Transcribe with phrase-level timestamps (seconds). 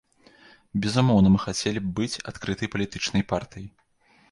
[0.85, 3.71] Безумоўна, мы хацелі б быць адкрытай палітычнай партыяй.